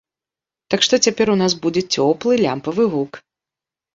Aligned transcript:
Так 0.73 0.79
што 0.85 0.99
цяпер 1.07 1.27
у 1.33 1.35
нас 1.41 1.55
будзе 1.65 1.83
цёплы 1.95 2.33
лямпавы 2.45 2.83
гук! 2.95 3.21